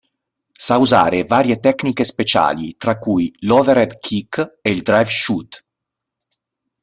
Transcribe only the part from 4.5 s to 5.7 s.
e il Drive Shoot.